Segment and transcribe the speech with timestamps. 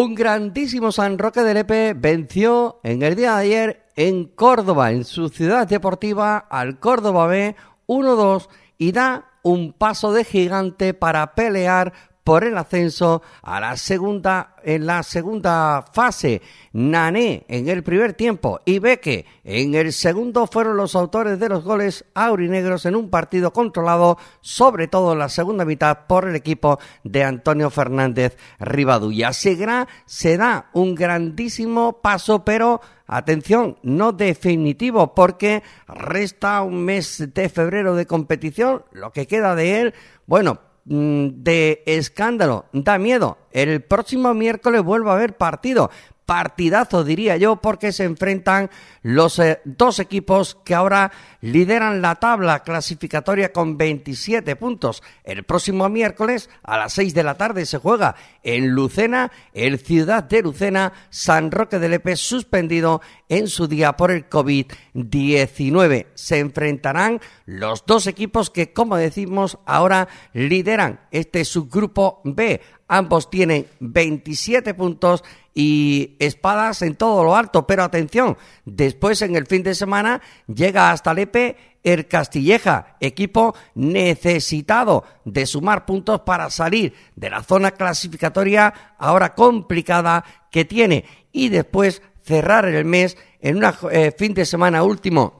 [0.00, 5.04] Un grandísimo San Roque de Lepe venció en el día de ayer en Córdoba, en
[5.04, 7.56] su ciudad deportiva, al Córdoba B
[7.88, 8.48] 1-2
[8.78, 11.92] y da un paso de gigante para pelear
[12.28, 16.42] por el ascenso a la segunda en la segunda fase.
[16.74, 21.64] Nané en el primer tiempo y Beque en el segundo fueron los autores de los
[21.64, 26.78] goles aurinegros en un partido controlado, sobre todo en la segunda mitad, por el equipo
[27.02, 29.32] de Antonio Fernández Rivadulla.
[29.32, 37.48] Segra se da un grandísimo paso, pero atención, no definitivo, porque resta un mes de
[37.48, 39.94] febrero de competición, lo que queda de él,
[40.26, 43.38] bueno, de escándalo, da miedo.
[43.52, 45.90] El próximo miércoles vuelve a haber partido.
[46.28, 48.68] Partidazo, diría yo, porque se enfrentan
[49.00, 51.10] los eh, dos equipos que ahora
[51.40, 55.02] lideran la tabla clasificatoria con 27 puntos.
[55.24, 60.22] El próximo miércoles a las 6 de la tarde se juega en Lucena, el Ciudad
[60.22, 66.08] de Lucena, San Roque de Lepe suspendido en su día por el COVID-19.
[66.12, 72.60] Se enfrentarán los dos equipos que, como decimos, ahora lideran este subgrupo B.
[72.88, 75.22] Ambos tienen 27 puntos
[75.60, 77.66] y espadas en todo lo alto.
[77.66, 85.02] Pero atención, después en el fin de semana llega hasta Lepe el Castilleja, equipo necesitado
[85.24, 92.02] de sumar puntos para salir de la zona clasificatoria ahora complicada que tiene y después
[92.22, 95.37] cerrar el mes en un eh, fin de semana último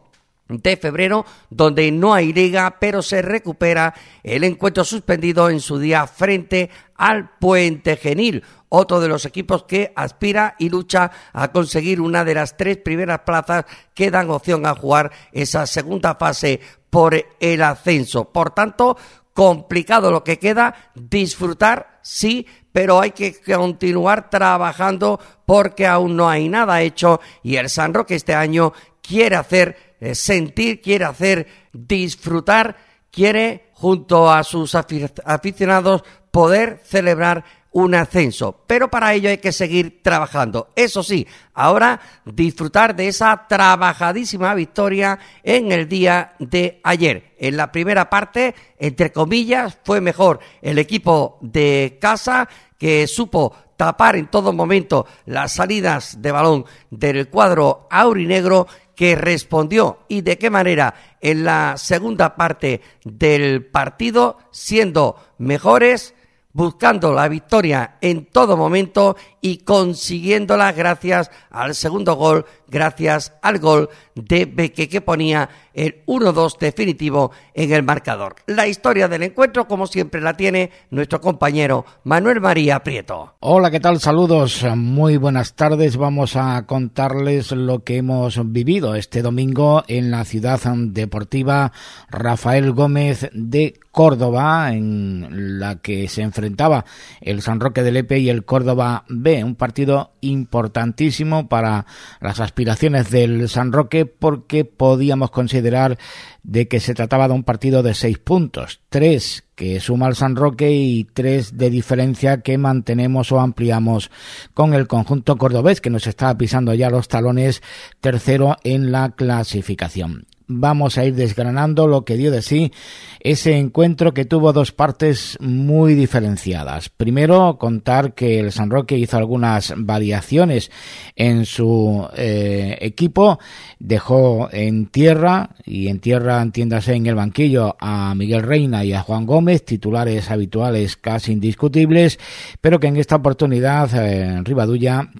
[0.48, 6.06] de febrero, donde no hay liga, pero se recupera el encuentro suspendido en su día
[6.06, 12.24] frente al Puente Genil, otro de los equipos que aspira y lucha a conseguir una
[12.24, 17.62] de las tres primeras plazas que dan opción a jugar esa segunda fase por el
[17.62, 18.26] ascenso.
[18.26, 18.96] Por tanto,
[19.32, 26.48] complicado lo que queda, disfrutar sí, pero hay que continuar trabajando porque aún no hay
[26.48, 32.76] nada hecho y el San Roque este año quiere hacer sentir, quiere hacer disfrutar,
[33.10, 38.64] quiere junto a sus aficionados poder celebrar un ascenso.
[38.66, 40.72] Pero para ello hay que seguir trabajando.
[40.74, 47.34] Eso sí, ahora disfrutar de esa trabajadísima victoria en el día de ayer.
[47.38, 54.16] En la primera parte, entre comillas, fue mejor el equipo de casa que supo tapar
[54.16, 58.66] en todo momento las salidas de balón del cuadro aurinegro
[58.98, 66.16] que respondió y de qué manera en la segunda parte del partido, siendo mejores,
[66.52, 73.88] buscando la victoria en todo momento y consiguiéndola gracias al segundo gol, gracias al gol
[74.14, 78.36] de Beque que ponía el 1-2 definitivo en el marcador.
[78.46, 83.36] La historia del encuentro, como siempre, la tiene nuestro compañero Manuel María Prieto.
[83.40, 84.00] Hola, ¿qué tal?
[84.00, 85.96] Saludos, muy buenas tardes.
[85.96, 91.72] Vamos a contarles lo que hemos vivido este domingo en la ciudad deportiva
[92.10, 96.84] Rafael Gómez de Córdoba, en la que se enfrentaba
[97.20, 101.86] el San Roque de Lepe y el Córdoba B, un partido importantísimo para
[102.20, 105.96] las aspiraciones del San Roque porque podíamos considerar
[106.42, 110.34] de que se trataba de un partido de seis puntos, tres que suma el San
[110.34, 114.10] Roque y tres de diferencia que mantenemos o ampliamos
[114.54, 117.62] con el conjunto cordobés que nos está pisando ya los talones
[118.00, 122.72] tercero en la clasificación vamos a ir desgranando lo que dio de sí
[123.20, 126.88] ese encuentro que tuvo dos partes muy diferenciadas.
[126.88, 130.70] Primero, contar que el San Roque hizo algunas variaciones
[131.16, 133.38] en su eh, equipo,
[133.78, 139.02] dejó en tierra, y en tierra entiéndase en el banquillo, a Miguel Reina y a
[139.02, 142.18] Juan Gómez, titulares habituales casi indiscutibles,
[142.60, 144.42] pero que en esta oportunidad eh,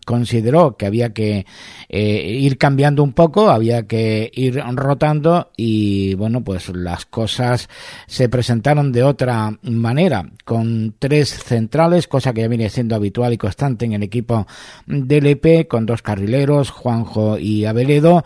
[0.07, 1.47] consideró que había que
[1.89, 5.18] eh, ir cambiando un poco, había que ir rotando
[5.57, 7.69] y bueno, pues las cosas
[8.07, 13.37] se presentaron de otra manera, con tres centrales, cosa que ya viene siendo habitual y
[13.37, 14.47] constante en el equipo
[14.87, 18.25] del EP, con dos carrileros, Juanjo y Abeledo,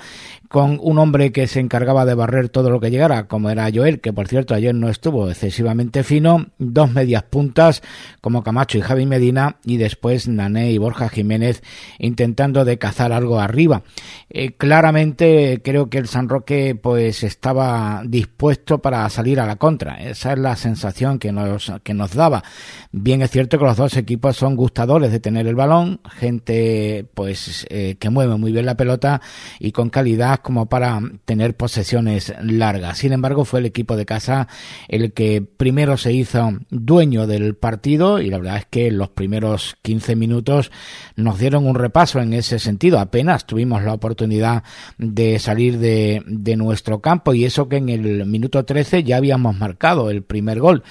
[0.53, 4.01] con un hombre que se encargaba de barrer todo lo que llegara, como era Joel,
[4.01, 7.83] que por cierto ayer no estuvo excesivamente fino, dos medias puntas
[8.21, 11.63] como Camacho y Javi Medina y después Nané y Borja Jiménez
[11.99, 13.83] intentando de cazar algo arriba.
[14.29, 20.03] Eh, claramente creo que el San Roque pues estaba dispuesto para salir a la contra.
[20.03, 22.43] Esa es la sensación que nos, que nos daba.
[22.91, 27.67] Bien es cierto que los dos equipos son gustadores de tener el balón, gente pues
[27.71, 29.21] eh, que mueve muy bien la pelota
[29.59, 32.99] y con calidad como para tener posesiones largas.
[32.99, 34.49] Sin embargo, fue el equipo de casa
[34.89, 39.77] el que primero se hizo dueño del partido y la verdad es que los primeros
[39.83, 40.71] 15 minutos
[41.17, 42.99] nos dieron un repaso en ese sentido.
[42.99, 44.65] Apenas tuvimos la oportunidad
[44.99, 49.57] de salir de, de nuestro campo y eso que en el minuto 13 ya habíamos
[49.57, 50.83] marcado el primer gol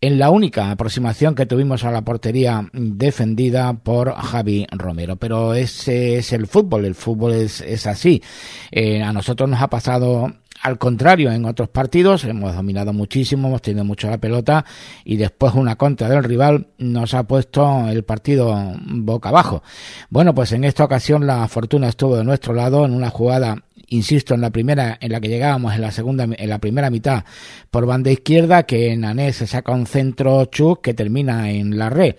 [0.00, 5.16] en la única aproximación que tuvimos a la portería defendida por Javi Romero.
[5.16, 8.22] Pero ese es el fútbol, el fútbol es, así.
[8.70, 10.32] Eh, a nosotros nos ha pasado
[10.62, 14.66] al contrario, en otros partidos hemos dominado muchísimo, hemos tenido mucho la pelota
[15.04, 19.62] y después una contra del rival nos ha puesto el partido boca abajo.
[20.10, 24.34] Bueno, pues en esta ocasión la fortuna estuvo de nuestro lado en una jugada insisto,
[24.34, 27.24] en la primera, en la que llegábamos en la segunda, en la primera mitad
[27.70, 31.90] por banda izquierda, que en Anés se saca un centro chus que termina en la
[31.90, 32.16] red.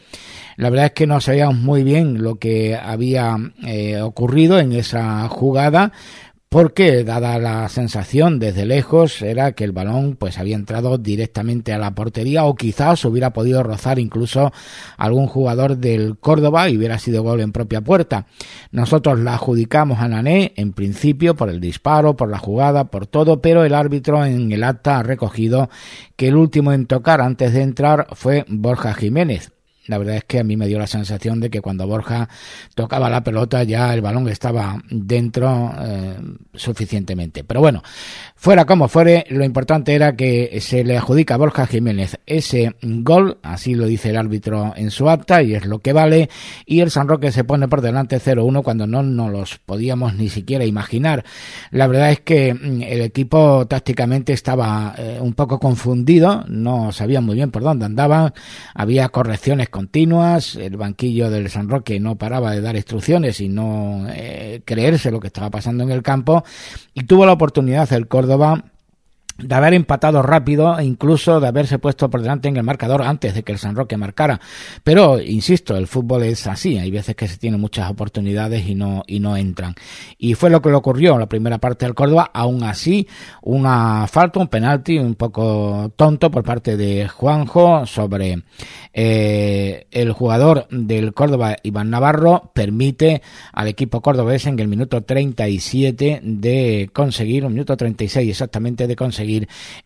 [0.58, 3.36] La verdad es que no sabíamos muy bien lo que había
[3.66, 5.92] eh, ocurrido en esa jugada,
[6.52, 11.78] porque dada la sensación desde lejos era que el balón pues había entrado directamente a
[11.78, 14.52] la portería o quizás hubiera podido rozar incluso
[14.98, 18.26] algún jugador del Córdoba y hubiera sido gol en propia puerta.
[18.70, 23.42] Nosotros la adjudicamos a Nané en principio por el disparo, por la jugada, por todo,
[23.42, 25.70] pero el árbitro en el acta ha recogido
[26.18, 29.54] que el último en tocar antes de entrar fue Borja Jiménez
[29.88, 32.30] la verdad es que a mí me dio la sensación de que cuando Borja
[32.76, 36.18] tocaba la pelota ya el balón estaba dentro eh,
[36.54, 37.44] suficientemente.
[37.44, 37.82] Pero bueno,
[38.36, 43.40] fuera como fuere, lo importante era que se le adjudica a Borja Jiménez ese gol,
[43.42, 46.30] así lo dice el árbitro en su acta y es lo que vale,
[46.66, 50.30] y el San Roque se pone por delante 0-1 cuando no nos los podíamos ni
[50.30, 51.26] siquiera imaginar.
[51.72, 57.20] La verdad es que mm, el equipo tácticamente estaba eh, un poco confundido, no sabía
[57.20, 58.34] muy bien por dónde andaba,
[58.76, 64.06] había correcciones continuas, el banquillo del San Roque no paraba de dar instrucciones y no
[64.10, 66.44] eh, creerse lo que estaba pasando en el campo
[66.94, 68.71] y tuvo la oportunidad el Córdoba
[69.44, 73.34] de haber empatado rápido e incluso de haberse puesto por delante en el marcador antes
[73.34, 74.40] de que el San Roque marcara.
[74.84, 79.04] Pero, insisto, el fútbol es así, hay veces que se tienen muchas oportunidades y no,
[79.08, 79.76] y no entran.
[80.18, 83.08] Y fue lo que le ocurrió en la primera parte del Córdoba, aún así,
[83.42, 88.44] una falta, un penalti un poco tonto por parte de Juanjo sobre
[88.94, 93.22] eh, el jugador del Córdoba, Iván Navarro, permite
[93.54, 99.31] al equipo cordobés en el minuto 37 de conseguir, un minuto 36 exactamente de conseguir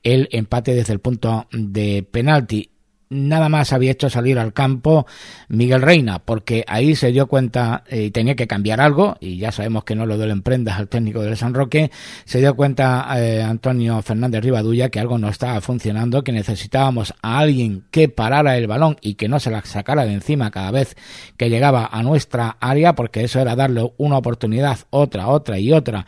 [0.04, 2.70] el empate desde el punto de penalti
[3.10, 5.06] nada más había hecho salir al campo
[5.48, 9.52] Miguel Reina, porque ahí se dio cuenta eh, y tenía que cambiar algo, y ya
[9.52, 11.92] sabemos que no lo duelen prendas al técnico del San Roque,
[12.26, 17.40] se dio cuenta eh, Antonio Fernández Rivadulla que algo no estaba funcionando, que necesitábamos a
[17.40, 20.96] alguien que parara el balón y que no se la sacara de encima cada vez
[21.38, 26.06] que llegaba a nuestra área, porque eso era darle una oportunidad, otra, otra y otra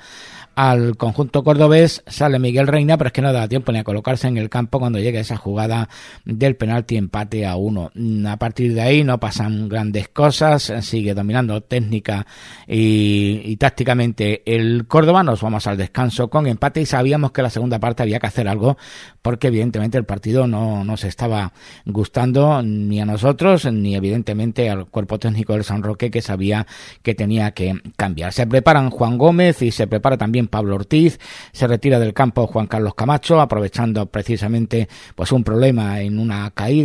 [0.58, 4.28] al conjunto cordobés, sale Miguel Reina, pero es que no da tiempo ni a colocarse
[4.28, 5.88] en el campo cuando llegue esa jugada
[6.26, 7.92] del penalti empate a uno.
[8.28, 12.26] A partir de ahí no pasan grandes cosas, sigue dominando técnica
[12.68, 15.24] y, tácticamente el Córdoba.
[15.24, 18.48] Nos vamos al descanso con empate y sabíamos que la segunda parte había que hacer
[18.48, 18.78] algo
[19.22, 21.52] porque evidentemente el partido no nos estaba
[21.86, 26.66] gustando ni a nosotros ni evidentemente al cuerpo técnico del San Roque que sabía
[27.02, 28.32] que tenía que cambiar.
[28.32, 31.20] Se preparan Juan Gómez y se prepara también Pablo Ortiz,
[31.52, 36.77] se retira del campo Juan Carlos Camacho, aprovechando precisamente pues un problema en una caída,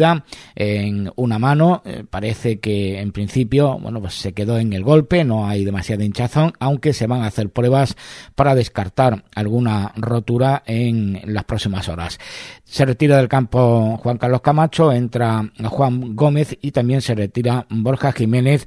[0.55, 5.25] en una mano, eh, parece que en principio, bueno, pues se quedó en el golpe,
[5.25, 7.97] no hay demasiada hinchazón, aunque se van a hacer pruebas
[8.35, 12.19] para descartar alguna rotura en las próximas horas.
[12.73, 18.13] Se retira del campo Juan Carlos Camacho, entra Juan Gómez y también se retira Borja
[18.13, 18.67] Jiménez,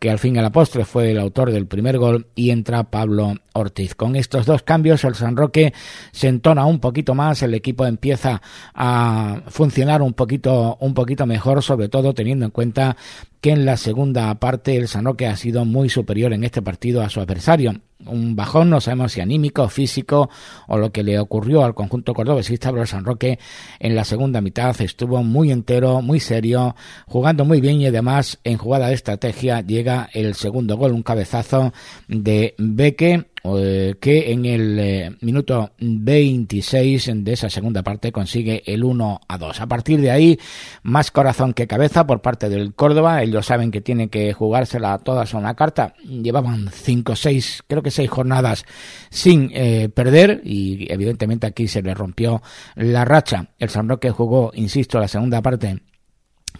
[0.00, 3.36] que al fin y al postre fue el autor del primer gol, y entra Pablo
[3.52, 3.94] Ortiz.
[3.94, 5.72] Con estos dos cambios, el San Roque
[6.10, 8.42] se entona un poquito más, el equipo empieza
[8.74, 12.96] a funcionar un poquito, un poquito mejor, sobre todo teniendo en cuenta
[13.40, 17.02] que en la segunda parte el San Roque ha sido muy superior en este partido
[17.02, 20.30] a su adversario un bajón, no sabemos si anímico, físico
[20.68, 23.38] o lo que le ocurrió al conjunto cordobesista, pero San Roque
[23.78, 24.80] en la segunda mitad.
[24.80, 26.74] Estuvo muy entero, muy serio,
[27.06, 31.72] jugando muy bien y además en jugada de estrategia llega el segundo gol, un cabezazo
[32.08, 39.20] de Beque que en el eh, minuto 26 de esa segunda parte consigue el 1
[39.28, 39.60] a 2.
[39.60, 40.38] A partir de ahí,
[40.82, 43.22] más corazón que cabeza por parte del Córdoba.
[43.22, 45.94] Ellos saben que tienen que jugársela todas a una carta.
[46.04, 48.64] Llevaban 5, 6, creo que 6 jornadas
[49.10, 52.40] sin eh, perder y evidentemente aquí se le rompió
[52.76, 53.50] la racha.
[53.58, 55.82] El San Roque jugó, insisto, la segunda parte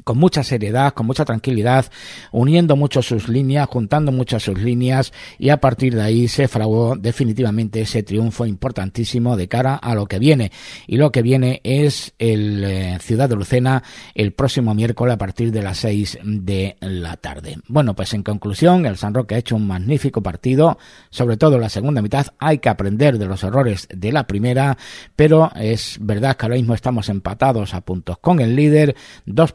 [0.02, 1.86] con mucha seriedad, con mucha tranquilidad,
[2.32, 6.96] uniendo mucho sus líneas, juntando mucho sus líneas y a partir de ahí se fraguó
[6.96, 10.50] definitivamente ese triunfo importantísimo de cara a lo que viene.
[10.86, 13.82] Y lo que viene es el eh, Ciudad de Lucena
[14.14, 17.58] el próximo miércoles a partir de las seis de la tarde.
[17.68, 20.78] Bueno, pues en conclusión, el San Roque ha hecho un magnífico partido,
[21.10, 22.26] sobre todo la segunda mitad.
[22.38, 24.76] Hay que aprender de los errores de la primera,
[25.16, 28.96] pero es verdad que ahora mismo estamos empatados a puntos con el líder,
[29.26, 29.52] dos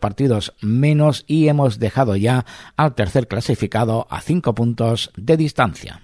[0.62, 2.46] menos y hemos dejado ya
[2.78, 6.02] al tercer clasificado a cinco puntos de distancia.